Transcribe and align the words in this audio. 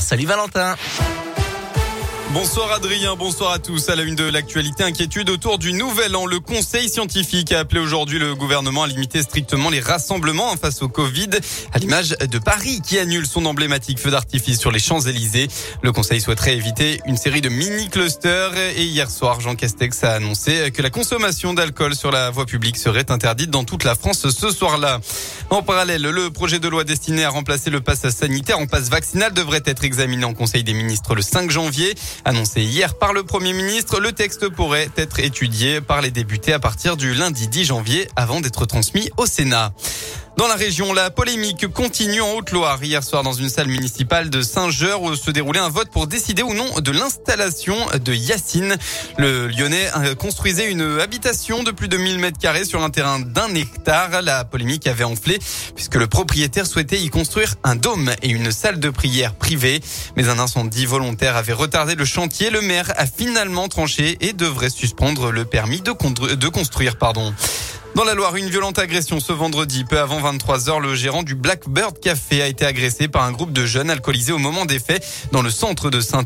Salut 0.00 0.26
Valentin. 0.26 0.76
Bonsoir 2.32 2.72
Adrien, 2.72 3.14
bonsoir 3.14 3.52
à 3.52 3.58
tous. 3.58 3.90
À 3.90 3.94
la 3.94 4.04
une 4.04 4.14
de 4.14 4.24
l'actualité, 4.24 4.84
inquiétude 4.84 5.28
autour 5.28 5.58
du 5.58 5.74
nouvel 5.74 6.16
an. 6.16 6.24
Le 6.24 6.40
conseil 6.40 6.88
scientifique 6.88 7.52
a 7.52 7.58
appelé 7.58 7.78
aujourd'hui 7.78 8.18
le 8.18 8.34
gouvernement 8.34 8.84
à 8.84 8.86
limiter 8.86 9.20
strictement 9.20 9.68
les 9.68 9.80
rassemblements 9.80 10.56
face 10.56 10.80
au 10.80 10.88
Covid, 10.88 11.28
à 11.74 11.78
l'image 11.78 12.16
de 12.18 12.38
Paris 12.38 12.80
qui 12.82 12.98
annule 12.98 13.26
son 13.26 13.44
emblématique 13.44 13.98
feu 13.98 14.10
d'artifice 14.10 14.58
sur 14.58 14.70
les 14.70 14.78
Champs-Élysées. 14.78 15.48
Le 15.82 15.92
conseil 15.92 16.22
souhaiterait 16.22 16.56
éviter 16.56 17.02
une 17.04 17.18
série 17.18 17.42
de 17.42 17.50
mini-clusters 17.50 18.56
et 18.76 18.84
hier 18.84 19.10
soir, 19.10 19.42
Jean 19.42 19.54
Castex 19.54 20.02
a 20.02 20.14
annoncé 20.14 20.70
que 20.72 20.80
la 20.80 20.88
consommation 20.88 21.52
d'alcool 21.52 21.94
sur 21.94 22.10
la 22.10 22.30
voie 22.30 22.46
publique 22.46 22.78
serait 22.78 23.10
interdite 23.10 23.50
dans 23.50 23.64
toute 23.64 23.84
la 23.84 23.94
France 23.94 24.30
ce 24.30 24.50
soir-là. 24.50 25.00
En 25.50 25.60
parallèle, 25.60 26.00
le 26.00 26.30
projet 26.30 26.60
de 26.60 26.68
loi 26.68 26.84
destiné 26.84 27.24
à 27.24 27.28
remplacer 27.28 27.68
le 27.68 27.82
pass 27.82 28.08
sanitaire 28.08 28.58
en 28.58 28.66
passe 28.66 28.88
vaccinal 28.88 29.34
devrait 29.34 29.62
être 29.66 29.84
examiné 29.84 30.24
en 30.24 30.32
Conseil 30.32 30.64
des 30.64 30.72
ministres 30.72 31.14
le 31.14 31.20
5 31.20 31.50
janvier. 31.50 31.94
Annoncé 32.24 32.62
hier 32.62 32.94
par 32.94 33.12
le 33.12 33.24
Premier 33.24 33.52
ministre, 33.52 33.98
le 33.98 34.12
texte 34.12 34.48
pourrait 34.48 34.88
être 34.96 35.18
étudié 35.18 35.80
par 35.80 36.00
les 36.00 36.10
députés 36.10 36.52
à 36.52 36.60
partir 36.60 36.96
du 36.96 37.14
lundi 37.14 37.48
10 37.48 37.64
janvier 37.64 38.08
avant 38.14 38.40
d'être 38.40 38.64
transmis 38.64 39.10
au 39.16 39.26
Sénat. 39.26 39.72
Dans 40.38 40.48
la 40.48 40.54
région, 40.54 40.94
la 40.94 41.10
polémique 41.10 41.70
continue 41.72 42.22
en 42.22 42.32
Haute-Loire. 42.32 42.82
Hier 42.82 43.04
soir, 43.04 43.22
dans 43.22 43.34
une 43.34 43.50
salle 43.50 43.68
municipale 43.68 44.30
de 44.30 44.40
Saint-Geur, 44.40 45.00
se 45.14 45.30
déroulait 45.30 45.60
un 45.60 45.68
vote 45.68 45.90
pour 45.90 46.06
décider 46.06 46.42
ou 46.42 46.54
non 46.54 46.80
de 46.80 46.90
l'installation 46.90 47.76
de 48.02 48.14
Yacine. 48.14 48.76
Le 49.18 49.48
Lyonnais 49.48 49.88
euh, 49.98 50.14
construisait 50.14 50.70
une 50.70 51.00
habitation 51.00 51.62
de 51.62 51.70
plus 51.70 51.88
de 51.88 51.98
1000 51.98 52.18
mètres 52.18 52.38
carrés 52.38 52.64
sur 52.64 52.82
un 52.82 52.88
terrain 52.88 53.20
d'un 53.20 53.54
hectare. 53.54 54.22
La 54.22 54.44
polémique 54.44 54.86
avait 54.86 55.04
enflé 55.04 55.38
puisque 55.74 55.96
le 55.96 56.06
propriétaire 56.06 56.66
souhaitait 56.66 57.00
y 57.00 57.10
construire 57.10 57.56
un 57.62 57.76
dôme 57.76 58.10
et 58.22 58.30
une 58.30 58.52
salle 58.52 58.80
de 58.80 58.88
prière 58.88 59.34
privée. 59.34 59.80
Mais 60.16 60.30
un 60.30 60.38
incendie 60.38 60.86
volontaire 60.86 61.36
avait 61.36 61.52
retardé 61.52 61.94
le 61.94 62.06
chantier. 62.06 62.48
Le 62.48 62.62
maire 62.62 62.90
a 62.96 63.04
finalement 63.04 63.68
tranché 63.68 64.16
et 64.22 64.32
devrait 64.32 64.70
suspendre 64.70 65.30
le 65.30 65.44
permis 65.44 65.82
de, 65.82 66.34
de 66.34 66.48
construire. 66.48 66.96
Pardon. 66.96 67.34
Dans 67.94 68.04
la 68.04 68.14
Loire, 68.14 68.36
une 68.36 68.48
violente 68.48 68.78
agression 68.78 69.20
ce 69.20 69.34
vendredi. 69.34 69.84
Peu 69.84 69.98
avant 69.98 70.18
23 70.18 70.58
h 70.60 70.80
le 70.80 70.94
gérant 70.94 71.22
du 71.22 71.34
Blackbird 71.34 72.00
Café 72.00 72.40
a 72.40 72.46
été 72.46 72.64
agressé 72.64 73.06
par 73.06 73.24
un 73.24 73.32
groupe 73.32 73.52
de 73.52 73.66
jeunes 73.66 73.90
alcoolisés 73.90 74.32
au 74.32 74.38
moment 74.38 74.64
des 74.64 74.78
faits 74.78 75.04
dans 75.30 75.42
le 75.42 75.50
centre 75.50 75.90
de 75.90 76.00
saint 76.00 76.22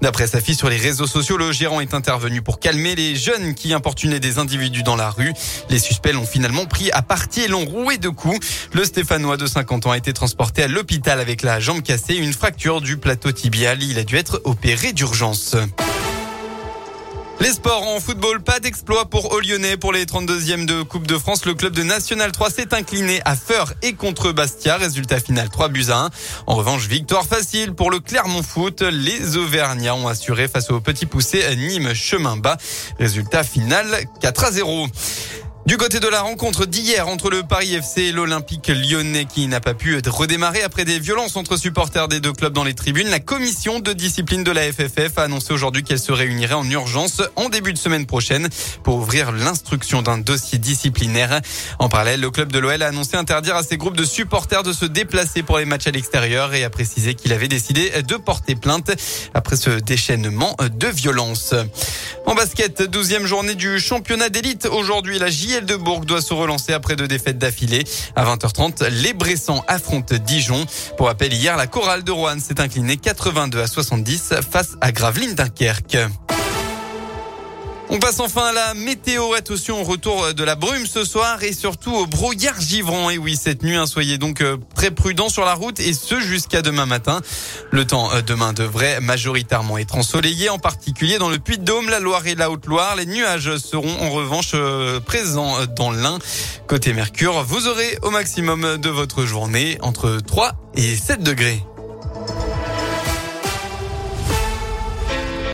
D'après 0.00 0.28
sa 0.28 0.40
fille 0.40 0.54
sur 0.54 0.68
les 0.68 0.76
réseaux 0.76 1.08
sociaux, 1.08 1.36
le 1.36 1.50
gérant 1.50 1.80
est 1.80 1.92
intervenu 1.94 2.40
pour 2.40 2.60
calmer 2.60 2.94
les 2.94 3.16
jeunes 3.16 3.54
qui 3.54 3.74
importunaient 3.74 4.20
des 4.20 4.38
individus 4.38 4.84
dans 4.84 4.94
la 4.94 5.10
rue. 5.10 5.32
Les 5.70 5.80
suspects 5.80 6.12
l'ont 6.12 6.26
finalement 6.26 6.66
pris 6.66 6.92
à 6.92 7.02
partie 7.02 7.40
et 7.40 7.48
l'ont 7.48 7.64
roué 7.64 7.98
de 7.98 8.08
coups. 8.08 8.38
Le 8.72 8.84
Stéphanois 8.84 9.36
de 9.36 9.46
50 9.46 9.86
ans 9.86 9.90
a 9.90 9.96
été 9.96 10.12
transporté 10.12 10.62
à 10.62 10.68
l'hôpital 10.68 11.18
avec 11.18 11.42
la 11.42 11.58
jambe 11.58 11.82
cassée 11.82 12.14
et 12.14 12.18
une 12.18 12.32
fracture 12.32 12.80
du 12.80 12.96
plateau 12.96 13.32
tibial. 13.32 13.82
Il 13.82 13.98
a 13.98 14.04
dû 14.04 14.16
être 14.16 14.40
opéré 14.44 14.92
d'urgence. 14.92 15.56
Les 17.42 17.54
sports 17.54 17.88
en 17.88 17.98
football, 17.98 18.40
pas 18.40 18.60
d'exploit 18.60 19.06
pour 19.06 19.40
Lyonnais 19.40 19.76
pour 19.76 19.92
les 19.92 20.04
32e 20.04 20.64
de 20.64 20.82
Coupe 20.82 21.08
de 21.08 21.18
France. 21.18 21.44
Le 21.44 21.54
club 21.54 21.72
de 21.72 21.82
National 21.82 22.30
3 22.30 22.50
s'est 22.50 22.72
incliné 22.72 23.20
à 23.24 23.34
Feur 23.34 23.74
et 23.82 23.94
contre 23.94 24.30
Bastia. 24.30 24.76
Résultat 24.76 25.18
final 25.18 25.50
3 25.50 25.66
buts 25.66 25.86
à 25.88 26.04
1. 26.04 26.10
En 26.46 26.54
revanche, 26.54 26.86
victoire 26.86 27.26
facile 27.26 27.74
pour 27.74 27.90
le 27.90 27.98
Clermont 27.98 28.44
Foot. 28.44 28.82
Les 28.82 29.36
Auvergnats 29.36 29.96
ont 29.96 30.06
assuré 30.06 30.46
face 30.46 30.70
au 30.70 30.80
petit 30.80 31.04
poussé 31.04 31.42
Nîmes 31.56 31.94
chemin 31.94 32.36
bas. 32.36 32.58
Résultat 33.00 33.42
final 33.42 34.04
4 34.20 34.44
à 34.44 34.52
0. 34.52 34.86
Du 35.64 35.76
côté 35.76 36.00
de 36.00 36.08
la 36.08 36.22
rencontre 36.22 36.66
d'hier 36.66 37.06
entre 37.06 37.30
le 37.30 37.44
Paris 37.44 37.76
FC 37.76 38.02
et 38.02 38.12
l'Olympique 38.12 38.66
lyonnais 38.66 39.26
qui 39.26 39.46
n'a 39.46 39.60
pas 39.60 39.74
pu 39.74 39.96
redémarrer 40.04 40.60
après 40.62 40.84
des 40.84 40.98
violences 40.98 41.36
entre 41.36 41.56
supporters 41.56 42.08
des 42.08 42.18
deux 42.18 42.32
clubs 42.32 42.52
dans 42.52 42.64
les 42.64 42.74
tribunes, 42.74 43.08
la 43.08 43.20
commission 43.20 43.78
de 43.78 43.92
discipline 43.92 44.42
de 44.42 44.50
la 44.50 44.72
FFF 44.72 45.18
a 45.18 45.22
annoncé 45.22 45.52
aujourd'hui 45.52 45.84
qu'elle 45.84 46.00
se 46.00 46.10
réunirait 46.10 46.54
en 46.54 46.68
urgence 46.68 47.22
en 47.36 47.48
début 47.48 47.72
de 47.72 47.78
semaine 47.78 48.06
prochaine 48.06 48.48
pour 48.82 48.96
ouvrir 48.96 49.30
l'instruction 49.30 50.02
d'un 50.02 50.18
dossier 50.18 50.58
disciplinaire. 50.58 51.40
En 51.78 51.88
parallèle, 51.88 52.20
le 52.20 52.30
club 52.32 52.50
de 52.50 52.58
l'OL 52.58 52.82
a 52.82 52.88
annoncé 52.88 53.16
interdire 53.16 53.54
à 53.54 53.62
ses 53.62 53.76
groupes 53.76 53.96
de 53.96 54.04
supporters 54.04 54.64
de 54.64 54.72
se 54.72 54.84
déplacer 54.84 55.44
pour 55.44 55.58
les 55.58 55.64
matchs 55.64 55.86
à 55.86 55.92
l'extérieur 55.92 56.54
et 56.54 56.64
a 56.64 56.70
précisé 56.70 57.14
qu'il 57.14 57.32
avait 57.32 57.48
décidé 57.48 58.02
de 58.02 58.16
porter 58.16 58.56
plainte 58.56 58.90
après 59.32 59.54
ce 59.54 59.70
déchaînement 59.70 60.56
de 60.58 60.88
violence. 60.88 61.54
En 62.26 62.34
basket, 62.34 62.82
douzième 62.82 63.26
journée 63.26 63.54
du 63.54 63.78
championnat 63.78 64.28
d'élite. 64.28 64.66
Aujourd'hui, 64.66 65.20
la 65.20 65.28
J 65.28 65.51
de 65.60 65.76
Bourg 65.76 66.06
doit 66.06 66.22
se 66.22 66.32
relancer 66.32 66.72
après 66.72 66.96
deux 66.96 67.06
défaites 67.06 67.38
d'affilée. 67.38 67.84
À 68.16 68.24
20h30, 68.24 68.88
les 68.88 69.12
Bressans 69.12 69.62
affrontent 69.68 70.16
Dijon. 70.24 70.64
Pour 70.96 71.06
rappel, 71.06 71.32
hier, 71.32 71.56
la 71.56 71.66
chorale 71.66 72.02
de 72.04 72.10
Rouen 72.10 72.38
s'est 72.40 72.60
inclinée 72.60 72.96
82 72.96 73.60
à 73.60 73.66
70 73.66 74.34
face 74.50 74.76
à 74.80 74.92
Gravelines 74.92 75.34
Dunkerque. 75.34 75.98
On 77.94 77.98
passe 77.98 78.20
enfin 78.20 78.46
à 78.46 78.52
la 78.52 78.72
météo. 78.72 79.34
Attention 79.34 79.82
au 79.82 79.84
retour 79.84 80.32
de 80.32 80.44
la 80.44 80.54
brume 80.54 80.86
ce 80.86 81.04
soir 81.04 81.42
et 81.42 81.52
surtout 81.52 81.92
au 81.92 82.06
brouillard 82.06 82.58
givrant. 82.58 83.10
Et 83.10 83.18
oui, 83.18 83.36
cette 83.36 83.62
nuit, 83.62 83.76
hein, 83.76 83.84
soyez 83.84 84.16
donc 84.16 84.40
euh, 84.40 84.56
très 84.74 84.90
prudents 84.90 85.28
sur 85.28 85.44
la 85.44 85.52
route 85.52 85.78
et 85.78 85.92
ce 85.92 86.18
jusqu'à 86.18 86.62
demain 86.62 86.86
matin. 86.86 87.20
Le 87.70 87.86
temps 87.86 88.10
euh, 88.14 88.22
demain 88.22 88.54
devrait 88.54 89.00
majoritairement 89.02 89.76
être 89.76 89.94
ensoleillé, 89.94 90.48
en 90.48 90.58
particulier 90.58 91.18
dans 91.18 91.28
le 91.28 91.38
Puy-de-Dôme, 91.38 91.90
la 91.90 92.00
Loire 92.00 92.26
et 92.26 92.34
la 92.34 92.50
Haute-Loire. 92.50 92.96
Les 92.96 93.04
nuages 93.04 93.58
seront 93.58 94.00
en 94.00 94.08
revanche 94.08 94.52
euh, 94.54 94.98
présents 94.98 95.54
dans 95.76 95.90
l'Ain. 95.90 96.18
Côté 96.68 96.94
Mercure, 96.94 97.44
vous 97.44 97.68
aurez 97.68 97.98
au 98.00 98.08
maximum 98.08 98.78
de 98.78 98.88
votre 98.88 99.26
journée 99.26 99.76
entre 99.82 100.16
3 100.16 100.52
et 100.76 100.96
7 100.96 101.22
degrés. 101.22 101.62